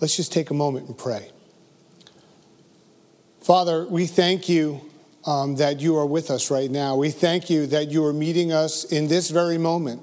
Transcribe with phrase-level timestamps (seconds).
[0.00, 1.30] Let's just take a moment and pray.
[3.40, 4.80] Father, we thank you
[5.24, 6.96] um, that you are with us right now.
[6.96, 10.02] We thank you that you are meeting us in this very moment.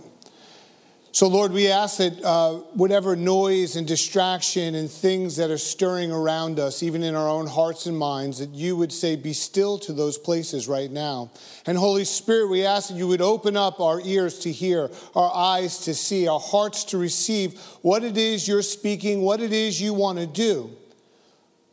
[1.14, 6.12] So, Lord, we ask that uh, whatever noise and distraction and things that are stirring
[6.12, 9.78] around us, even in our own hearts and minds, that you would say, Be still
[9.78, 11.30] to those places right now.
[11.68, 15.32] And, Holy Spirit, we ask that you would open up our ears to hear, our
[15.32, 19.80] eyes to see, our hearts to receive what it is you're speaking, what it is
[19.80, 20.72] you want to do.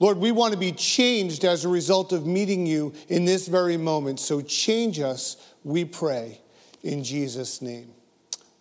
[0.00, 3.78] Lord, we want to be changed as a result of meeting you in this very
[3.78, 4.20] moment.
[4.20, 6.42] So, change us, we pray,
[6.83, 7.95] in Jesus' name.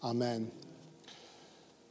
[0.01, 0.49] Amen.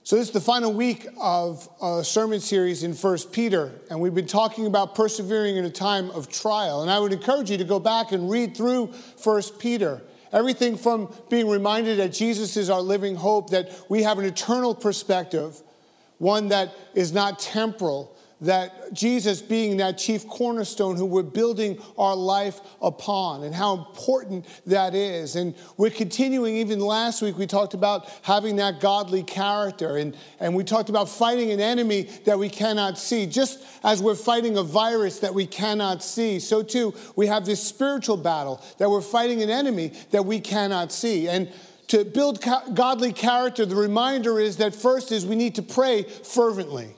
[0.08, 4.14] So, this is the final week of a sermon series in 1 Peter, and we've
[4.14, 6.80] been talking about persevering in a time of trial.
[6.80, 8.86] And I would encourage you to go back and read through
[9.22, 10.00] 1 Peter.
[10.32, 14.74] Everything from being reminded that Jesus is our living hope, that we have an eternal
[14.74, 15.60] perspective,
[16.16, 22.14] one that is not temporal, that Jesus being that chief cornerstone who we're building our
[22.14, 25.34] life upon and how important that is.
[25.34, 30.54] And we're continuing, even last week, we talked about having that godly character and, and
[30.54, 33.26] we talked about fighting an enemy that we cannot see.
[33.26, 37.62] Just as we're fighting a virus that we cannot see, so too we have this
[37.62, 41.28] spiritual battle that we're fighting an enemy that we cannot see.
[41.28, 41.52] And
[41.88, 46.94] to build godly character, the reminder is that first is we need to pray fervently.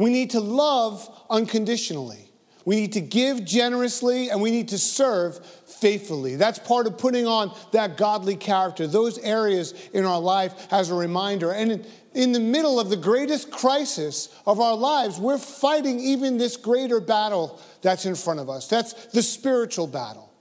[0.00, 2.30] We need to love unconditionally.
[2.64, 6.36] We need to give generously and we need to serve faithfully.
[6.36, 10.94] That's part of putting on that godly character, those areas in our life as a
[10.94, 11.52] reminder.
[11.52, 16.56] And in, the middle of the greatest crisis of our lives, we're fighting even this
[16.56, 18.68] greater battle that's in front of us.
[18.68, 20.32] That's the spiritual battle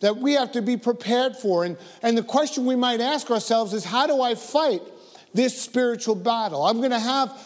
[0.00, 1.66] that we have to be prepared for.
[1.66, 4.80] And, and the question we might ask ourselves is how do I fight
[5.34, 6.64] this spiritual battle?
[6.64, 7.38] I'm going to have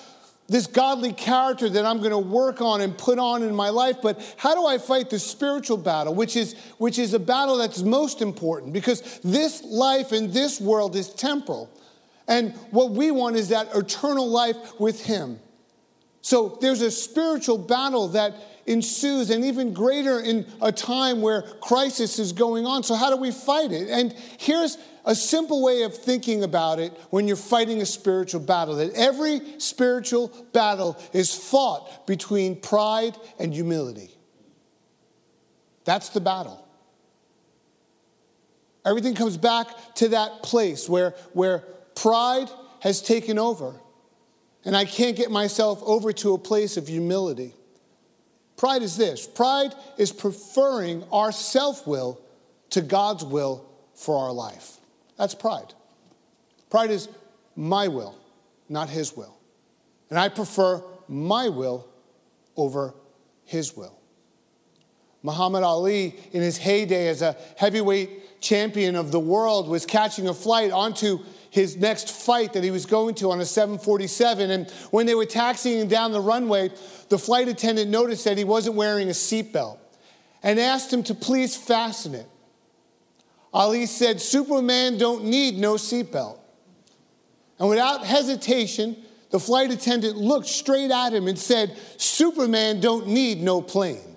[0.49, 3.97] this godly character that I'm going to work on and put on in my life,
[4.03, 7.83] but how do I fight the spiritual battle, which is, which is a battle that's
[7.83, 11.71] most important because this life in this world is temporal.
[12.29, 15.41] And what we want is that eternal life with Him.
[16.21, 18.35] So there's a spiritual battle that
[18.67, 22.83] ensues, and even greater in a time where crisis is going on.
[22.83, 23.89] So, how do we fight it?
[23.89, 28.77] And here's a simple way of thinking about it when you're fighting a spiritual battle
[28.77, 34.11] that every spiritual battle is fought between pride and humility.
[35.85, 36.67] That's the battle.
[38.85, 41.61] Everything comes back to that place where, where
[41.95, 42.49] pride
[42.81, 43.75] has taken over,
[44.65, 47.55] and I can't get myself over to a place of humility.
[48.57, 52.21] Pride is this pride is preferring our self will
[52.71, 54.79] to God's will for our life.
[55.23, 55.73] That's pride.
[56.69, 57.09] Pride is
[57.55, 58.19] my will,
[58.69, 59.39] not his will.
[60.11, 61.87] And I prefer my will
[62.57, 62.93] over
[63.45, 63.97] his will.
[65.23, 70.35] Muhammad Ali, in his heyday as a heavyweight champion of the world, was catching a
[70.35, 74.51] flight onto his next fight that he was going to on a 747.
[74.51, 76.71] And when they were taxiing down the runway,
[77.11, 79.79] the flight attendant noticed that he wasn't wearing a seatbelt
[80.43, 82.27] and asked him to please fasten it.
[83.53, 86.39] Ali said, Superman don't need no seatbelt.
[87.59, 88.97] And without hesitation,
[89.31, 94.17] the flight attendant looked straight at him and said, Superman don't need no plane.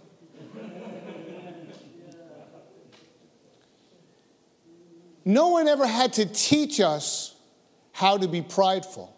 [5.26, 7.36] no one ever had to teach us
[7.92, 9.16] how to be prideful.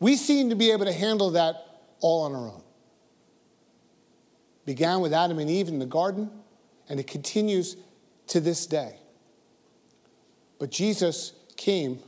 [0.00, 1.56] We seem to be able to handle that
[2.00, 2.62] all on our own.
[4.64, 6.30] Began with Adam and Eve in the garden,
[6.88, 7.76] and it continues
[8.28, 8.96] to this day.
[10.62, 11.98] But Jesus came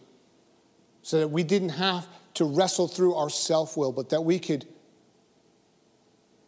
[1.03, 4.65] so that we didn't have to wrestle through our self will, but that we could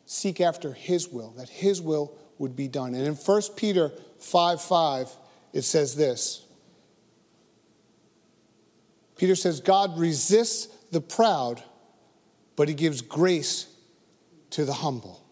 [0.05, 2.95] seek after His will, that His will would be done.
[2.95, 3.91] And in 1 Peter
[4.21, 5.11] 5 5,
[5.53, 6.45] it says this
[9.17, 11.61] Peter says, God resists the proud,
[12.55, 13.67] but He gives grace
[14.51, 15.25] to the humble.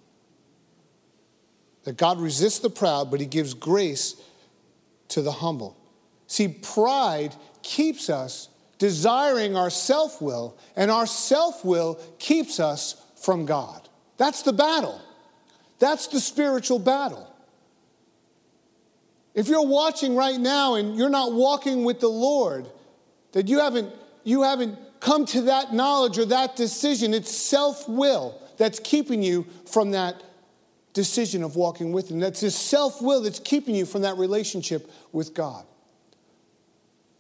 [1.85, 4.21] That God resists the proud, but He gives grace
[5.11, 5.79] to the humble.
[6.27, 8.49] See, pride keeps us
[8.79, 13.89] desiring our self will, and our self will keeps us from God.
[14.17, 15.01] That's the battle.
[15.79, 17.31] That's the spiritual battle.
[19.35, 22.71] If you're watching right now and you're not walking with the Lord,
[23.33, 23.93] that you haven't,
[24.23, 29.45] you haven't come to that knowledge or that decision, it's self will that's keeping you
[29.71, 30.23] from that
[30.93, 32.21] decision of walking with Him.
[32.21, 35.67] That's His self will that's keeping you from that relationship with God.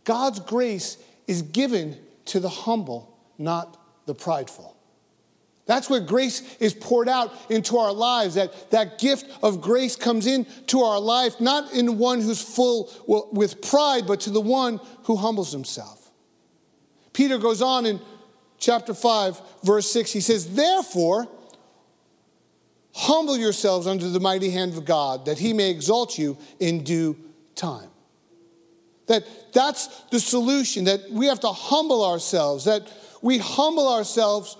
[0.04, 4.74] God's grace is given to the humble, not the prideful.
[5.66, 8.34] That's where grace is poured out into our lives.
[8.34, 12.90] That, that gift of grace comes into our life, not in one who's full
[13.32, 16.10] with pride, but to the one who humbles himself.
[17.14, 18.00] Peter goes on in
[18.58, 20.12] chapter 5, verse 6.
[20.12, 21.28] He says, Therefore,
[22.92, 27.16] humble yourselves under the mighty hand of God, that he may exalt you in due
[27.54, 27.88] time.
[29.06, 32.90] That that's the solution, that we have to humble ourselves, that
[33.20, 34.56] we humble ourselves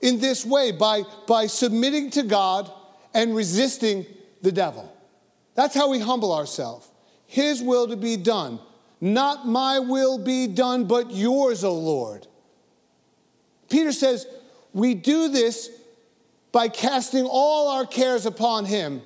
[0.00, 2.70] in this way by, by submitting to God
[3.14, 4.06] and resisting
[4.42, 4.92] the devil.
[5.54, 6.88] That's how we humble ourselves.
[7.26, 8.60] His will to be done.
[9.00, 12.26] Not my will be done, but yours, O Lord.
[13.68, 14.26] Peter says,
[14.72, 15.70] We do this
[16.52, 19.02] by casting all our cares upon him,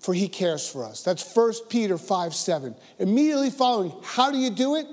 [0.00, 1.02] for he cares for us.
[1.02, 2.74] That's 1 Peter 5 7.
[2.98, 4.86] Immediately following, how do you do it?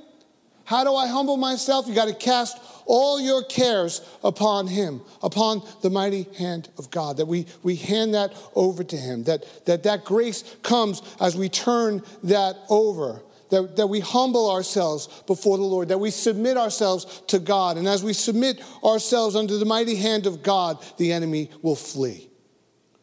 [0.66, 1.88] How do I humble myself?
[1.88, 7.18] You got to cast all your cares upon him, upon the mighty hand of God,
[7.18, 11.48] that we, we hand that over to him, that, that that grace comes as we
[11.48, 13.22] turn that over.
[13.50, 17.78] That, that we humble ourselves before the Lord, that we submit ourselves to God.
[17.78, 22.30] And as we submit ourselves under the mighty hand of God, the enemy will flee.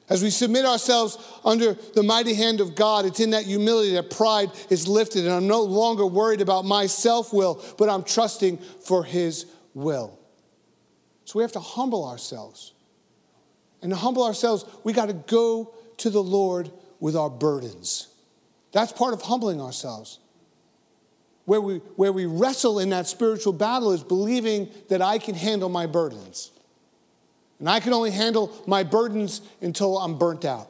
[0.08, 4.10] As we submit ourselves under the mighty hand of God, it's in that humility that
[4.10, 8.58] pride is lifted, and I'm no longer worried about my self will, but I'm trusting
[8.58, 10.18] for His will.
[11.24, 12.74] So we have to humble ourselves.
[13.80, 16.70] And to humble ourselves, we got to go to the Lord
[17.00, 18.08] with our burdens.
[18.72, 20.18] That's part of humbling ourselves.
[21.44, 25.68] Where we, where we wrestle in that spiritual battle is believing that I can handle
[25.68, 26.50] my burdens.
[27.64, 30.68] And I can only handle my burdens until I'm burnt out,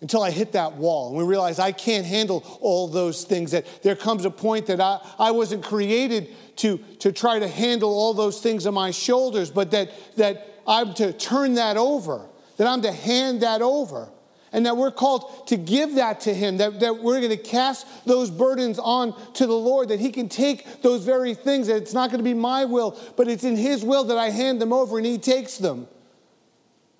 [0.00, 1.08] until I hit that wall.
[1.10, 4.80] And we realize I can't handle all those things, that there comes a point that
[4.80, 9.50] I, I wasn't created to, to try to handle all those things on my shoulders,
[9.50, 14.08] but that, that I'm to turn that over, that I'm to hand that over.
[14.52, 17.86] And that we're called to give that to Him, that, that we're going to cast
[18.04, 21.94] those burdens on to the Lord, that He can take those very things, that it's
[21.94, 24.72] not going to be my will, but it's in His will that I hand them
[24.72, 25.86] over and He takes them.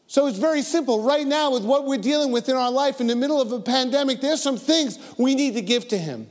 [0.07, 1.03] So it's very simple.
[1.03, 3.61] Right now, with what we're dealing with in our life in the middle of a
[3.61, 6.29] pandemic, there's some things we need to give to Him.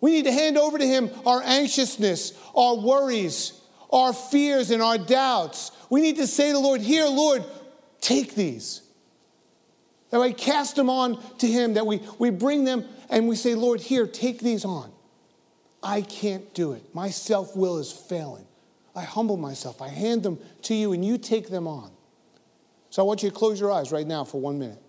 [0.00, 3.58] We need to hand over to Him our anxiousness, our worries,
[3.90, 5.70] our fears, and our doubts.
[5.88, 7.44] We need to say to the Lord, Here, Lord,
[8.00, 8.82] take these.
[10.16, 13.54] That we cast them on to Him, that we, we bring them and we say,
[13.54, 14.90] Lord, here, take these on.
[15.82, 16.82] I can't do it.
[16.94, 18.46] My self will is failing.
[18.94, 19.82] I humble myself.
[19.82, 21.90] I hand them to you, and you take them on.
[22.88, 24.82] So I want you to close your eyes right now for one minute.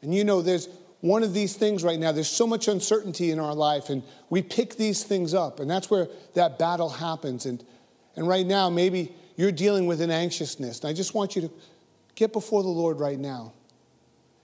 [0.00, 0.68] And you know, there's
[1.00, 4.40] one of these things right now, there's so much uncertainty in our life, and we
[4.40, 7.44] pick these things up, and that's where that battle happens.
[7.44, 7.64] And,
[8.14, 10.78] and right now, maybe you're dealing with an anxiousness.
[10.78, 11.50] And I just want you to
[12.14, 13.52] get before the Lord right now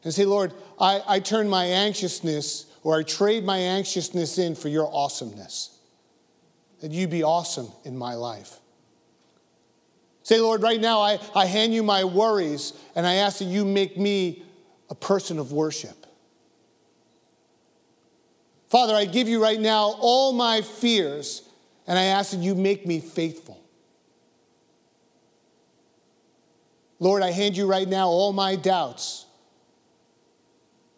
[0.02, 4.68] and say, Lord, I, I turn my anxiousness or I trade my anxiousness in for
[4.68, 5.78] your awesomeness.
[6.80, 8.60] That you be awesome in my life.
[10.22, 13.64] Say, Lord, right now I, I hand you my worries and I ask that you
[13.64, 14.44] make me
[14.90, 16.06] a person of worship.
[18.68, 21.42] Father, I give you right now all my fears
[21.86, 23.60] and I ask that you make me faithful.
[26.98, 29.26] Lord, I hand you right now all my doubts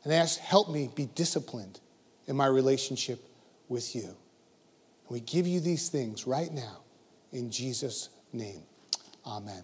[0.05, 1.81] and ask, help me be disciplined
[2.26, 3.21] in my relationship
[3.69, 4.17] with you.
[5.09, 6.78] We give you these things right now
[7.33, 8.62] in Jesus' name.
[9.26, 9.62] Amen.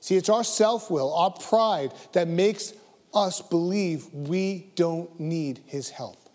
[0.00, 2.72] See, it's our self will, our pride that makes
[3.14, 6.27] us believe we don't need his help.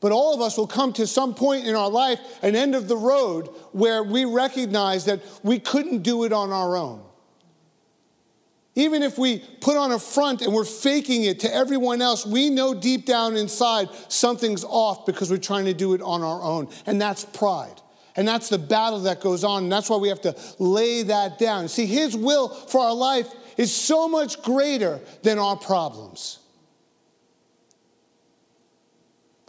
[0.00, 2.88] But all of us will come to some point in our life, an end of
[2.88, 7.02] the road, where we recognize that we couldn't do it on our own.
[8.76, 12.48] Even if we put on a front and we're faking it to everyone else, we
[12.48, 16.68] know deep down inside something's off because we're trying to do it on our own.
[16.86, 17.82] And that's pride.
[18.16, 19.64] And that's the battle that goes on.
[19.64, 21.68] And that's why we have to lay that down.
[21.68, 26.38] See, His will for our life is so much greater than our problems.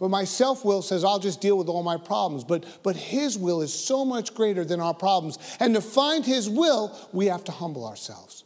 [0.02, 2.42] But my self will says, I'll just deal with all my problems.
[2.42, 5.38] But, but His will is so much greater than our problems.
[5.60, 8.42] And to find His will, we have to humble ourselves.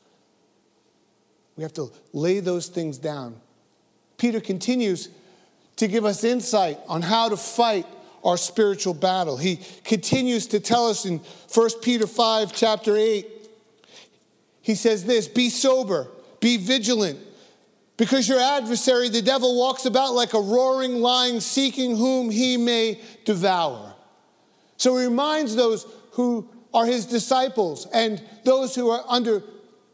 [1.57, 3.41] We have to lay those things down.
[4.19, 5.09] Peter continues
[5.77, 7.87] to give us insight on how to fight
[8.23, 9.39] our spiritual battle.
[9.39, 11.23] He continues to tell us in
[11.55, 13.27] 1 Peter 5, chapter 8,
[14.61, 16.07] he says this Be sober,
[16.39, 17.19] be vigilant.
[17.97, 23.01] Because your adversary, the devil, walks about like a roaring lion, seeking whom he may
[23.25, 23.95] devour.
[24.77, 29.43] So he reminds those who are his disciples and those who are under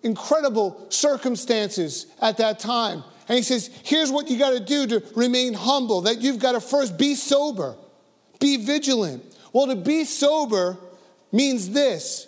[0.03, 3.05] incredible circumstances at that time.
[3.29, 6.53] And he says, here's what you got to do to remain humble that you've got
[6.53, 7.77] to first be sober,
[8.41, 9.23] be vigilant.
[9.53, 10.77] Well, to be sober
[11.31, 12.27] means this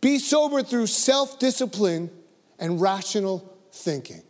[0.00, 2.10] be sober through self discipline
[2.58, 4.22] and rational thinking.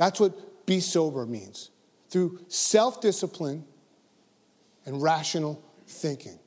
[0.00, 1.68] That's what be sober means
[2.08, 3.66] through self discipline
[4.86, 6.38] and rational thinking.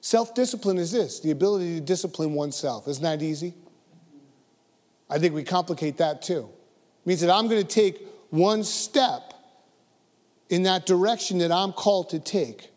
[0.00, 2.88] Self discipline is this the ability to discipline oneself.
[2.88, 3.52] Isn't that easy?
[5.10, 6.48] I think we complicate that too.
[7.04, 9.34] It means that I'm going to take one step
[10.48, 12.70] in that direction that I'm called to take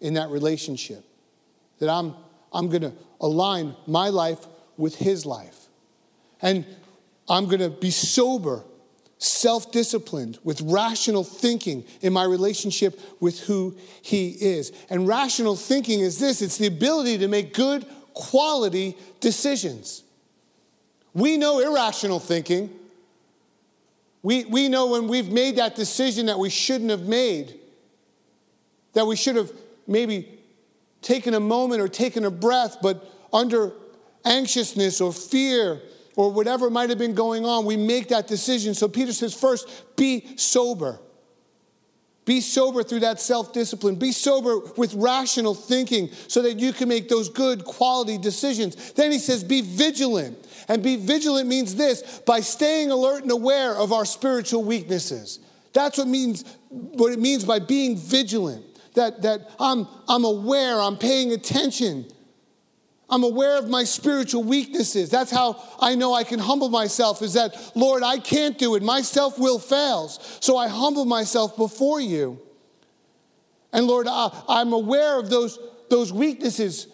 [0.00, 1.04] in that relationship.
[1.78, 2.16] That I'm,
[2.52, 4.44] I'm going to align my life
[4.76, 5.68] with his life.
[6.40, 6.66] And
[7.28, 8.64] I'm going to be sober,
[9.22, 14.72] self disciplined, with rational thinking in my relationship with who he is.
[14.90, 20.02] And rational thinking is this it's the ability to make good quality decisions.
[21.14, 22.70] We know irrational thinking.
[24.22, 27.58] We, we know when we've made that decision that we shouldn't have made,
[28.92, 29.52] that we should have
[29.86, 30.38] maybe
[31.00, 33.72] taken a moment or taken a breath, but under
[34.24, 35.80] anxiousness or fear
[36.16, 38.74] or whatever might have been going on, we make that decision.
[38.74, 41.00] So Peter says, first, be sober.
[42.24, 43.96] Be sober through that self discipline.
[43.96, 48.92] Be sober with rational thinking so that you can make those good quality decisions.
[48.92, 50.38] Then he says, be vigilant.
[50.68, 55.40] And be vigilant means this by staying alert and aware of our spiritual weaknesses.
[55.72, 58.66] That's what means what it means by being vigilant.
[58.94, 62.04] That, that I'm, I'm aware, I'm paying attention
[63.10, 65.10] I'm aware of my spiritual weaknesses.
[65.10, 68.82] That's how I know I can humble myself is that, Lord, I can't do it.
[68.82, 70.38] My self will fails.
[70.40, 72.40] So I humble myself before you.
[73.72, 75.58] And Lord, I'm aware of those,
[75.90, 76.86] those weaknesses.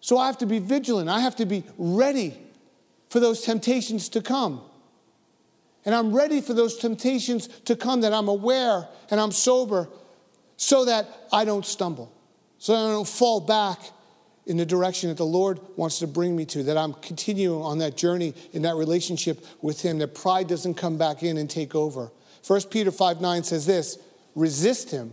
[0.00, 1.08] So I have to be vigilant.
[1.08, 2.36] I have to be ready
[3.10, 4.62] for those temptations to come.
[5.84, 9.88] And I'm ready for those temptations to come that I'm aware and I'm sober
[10.56, 12.12] so that I don't stumble,
[12.58, 13.78] so that I don't fall back
[14.48, 17.78] in the direction that the Lord wants to bring me to, that I'm continuing on
[17.78, 21.74] that journey in that relationship with Him, that pride doesn't come back in and take
[21.74, 22.10] over.
[22.46, 23.98] 1 Peter 5 9 says this
[24.34, 25.12] resist Him,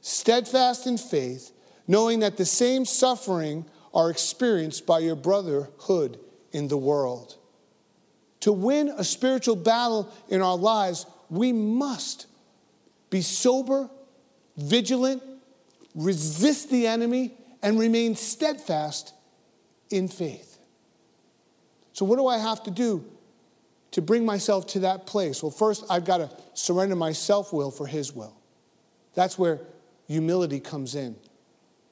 [0.00, 1.52] steadfast in faith,
[1.86, 6.18] knowing that the same suffering are experienced by your brotherhood
[6.52, 7.36] in the world.
[8.40, 12.26] To win a spiritual battle in our lives, we must
[13.10, 13.90] be sober,
[14.56, 15.22] vigilant,
[15.94, 19.14] resist the enemy, and remain steadfast
[19.90, 20.58] in faith.
[21.92, 23.04] So, what do I have to do
[23.90, 25.42] to bring myself to that place?
[25.42, 28.36] Well, first, I've got to surrender my self will for His will.
[29.14, 29.60] That's where
[30.06, 31.16] humility comes in.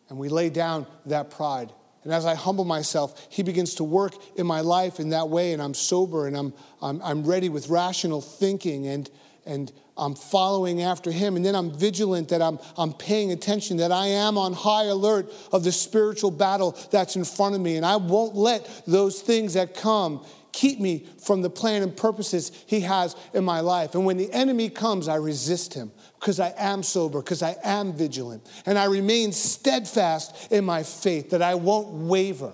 [0.09, 1.73] And we lay down that pride.
[2.05, 5.53] And as I humble myself, He begins to work in my life in that way,
[5.53, 9.11] and I'm sober and I'm, I'm, I'm ready with rational thinking and,
[9.45, 11.37] and I'm following after him.
[11.37, 15.33] And then I'm vigilant that I'm, I'm paying attention, that I am on high alert
[15.53, 17.77] of the spiritual battle that's in front of me.
[17.77, 22.51] And I won't let those things that come keep me from the plan and purposes
[22.67, 23.95] he has in my life.
[23.95, 27.93] And when the enemy comes, I resist him because I am sober, because I am
[27.93, 28.49] vigilant.
[28.67, 32.53] And I remain steadfast in my faith, that I won't waver,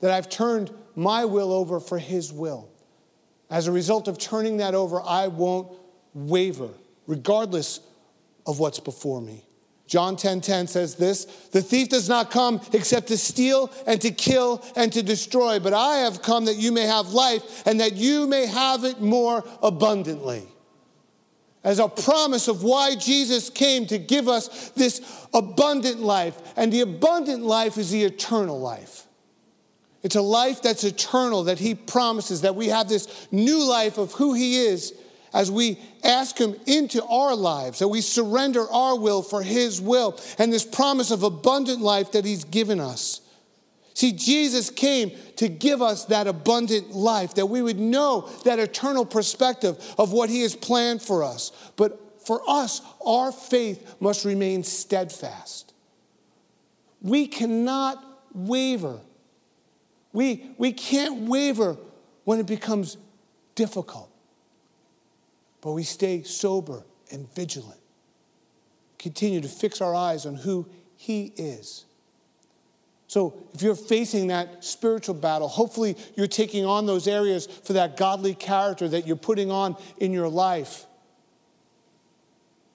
[0.00, 2.68] that I've turned my will over for his will.
[3.48, 5.72] As a result of turning that over, I won't
[6.14, 6.70] waver,
[7.06, 7.80] regardless
[8.46, 9.44] of what's before me.
[9.86, 14.00] John 10:10 10, 10 says this, "The thief does not come except to steal and
[14.00, 17.78] to kill and to destroy, but I have come that you may have life and
[17.80, 20.48] that you may have it more abundantly."
[21.64, 25.00] As a promise of why Jesus came to give us this
[25.32, 29.06] abundant life, and the abundant life is the eternal life.
[30.02, 34.12] It's a life that's eternal that he promises that we have this new life of
[34.12, 34.94] who he is
[35.32, 40.18] as we ask Him into our lives, that we surrender our will for His will,
[40.38, 43.20] and this promise of abundant life that He's given us.
[43.94, 49.04] See, Jesus came to give us that abundant life, that we would know that eternal
[49.04, 51.52] perspective of what He has planned for us.
[51.76, 55.72] But for us, our faith must remain steadfast.
[57.00, 59.00] We cannot waver.
[60.12, 61.76] We, we can't waver
[62.24, 62.96] when it becomes
[63.54, 64.11] difficult
[65.62, 67.80] but we stay sober and vigilant.
[68.98, 71.86] Continue to fix our eyes on who He is.
[73.06, 77.96] So, if you're facing that spiritual battle, hopefully you're taking on those areas for that
[77.96, 80.86] godly character that you're putting on in your life.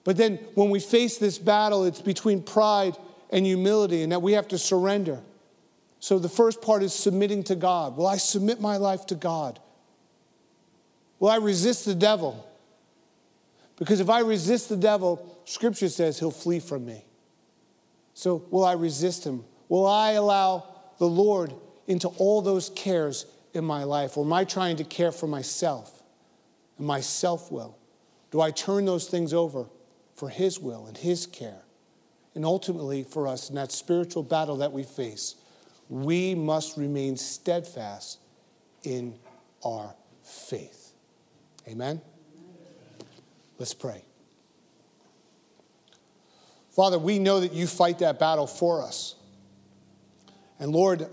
[0.03, 2.95] But then, when we face this battle, it's between pride
[3.29, 5.21] and humility and that we have to surrender.
[5.99, 7.97] So the first part is submitting to God.
[7.97, 9.59] Will I submit my life to God?
[11.19, 12.47] Will I resist the devil?
[13.77, 17.05] Because if I resist the devil, scripture says he'll flee from me.
[18.13, 19.45] So will I resist him?
[19.69, 20.65] Will I allow
[20.97, 21.53] the Lord
[21.85, 24.17] into all those cares in my life?
[24.17, 26.01] Or am I trying to care for myself
[26.77, 27.77] and my self will?
[28.31, 29.67] Do I turn those things over
[30.15, 31.61] for his will and his care?
[32.33, 35.35] And ultimately, for us in that spiritual battle that we face,
[35.89, 38.19] we must remain steadfast
[38.83, 39.17] in
[39.63, 40.93] our faith.
[41.67, 42.01] Amen?
[43.57, 44.03] Let's pray.
[46.71, 49.15] Father, we know that you fight that battle for us.
[50.59, 51.07] And Lord,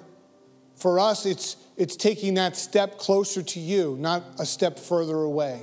[0.77, 5.63] for us, it's, it's taking that step closer to you, not a step further away.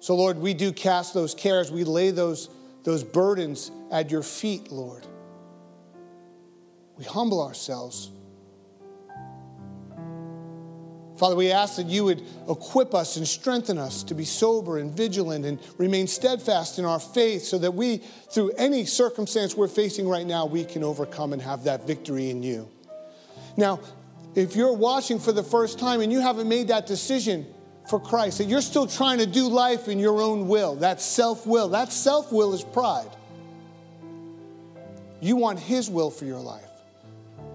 [0.00, 2.50] So, Lord, we do cast those cares, we lay those,
[2.84, 5.06] those burdens at your feet, Lord.
[6.96, 8.10] We humble ourselves.
[11.16, 14.90] Father, we ask that you would equip us and strengthen us to be sober and
[14.90, 17.98] vigilant and remain steadfast in our faith so that we,
[18.32, 22.42] through any circumstance we're facing right now, we can overcome and have that victory in
[22.42, 22.68] you.
[23.56, 23.80] Now,
[24.34, 27.46] if you're watching for the first time and you haven't made that decision
[27.88, 31.46] for Christ, that you're still trying to do life in your own will, that self
[31.46, 33.10] will, that self will is pride.
[35.20, 36.62] You want His will for your life.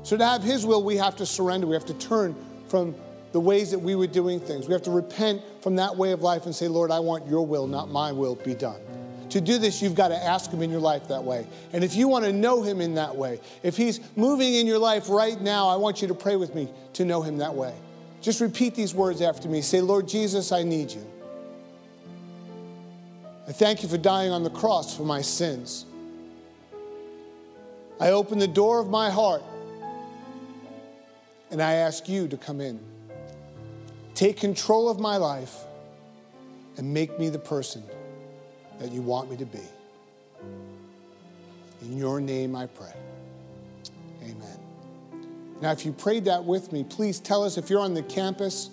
[0.04, 1.68] So, to have His will, we have to surrender.
[1.68, 2.36] We have to turn
[2.70, 2.96] from
[3.32, 4.68] the ways that we were doing things.
[4.68, 7.46] We have to repent from that way of life and say, Lord, I want your
[7.46, 8.80] will, not my will, be done.
[9.30, 11.46] To do this, you've got to ask Him in your life that way.
[11.72, 14.80] And if you want to know Him in that way, if He's moving in your
[14.80, 17.76] life right now, I want you to pray with me to know Him that way.
[18.22, 19.62] Just repeat these words after me.
[19.62, 21.06] Say, Lord Jesus, I need you.
[23.48, 25.86] I thank you for dying on the cross for my sins.
[28.00, 29.44] I open the door of my heart
[31.52, 32.80] and I ask you to come in.
[34.20, 35.56] Take control of my life
[36.76, 37.82] and make me the person
[38.78, 39.62] that you want me to be.
[41.84, 42.92] In your name I pray.
[44.22, 44.60] Amen.
[45.62, 48.72] Now, if you prayed that with me, please tell us if you're on the campus.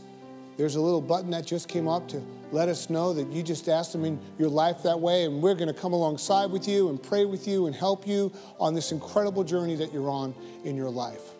[0.57, 3.69] There's a little button that just came up to let us know that you just
[3.69, 6.89] asked Him in your life that way, and we're going to come alongside with you
[6.89, 10.75] and pray with you and help you on this incredible journey that you're on in
[10.75, 11.36] your life.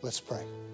[0.00, 0.67] Let's pray.